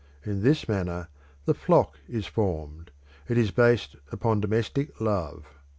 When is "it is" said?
3.27-3.51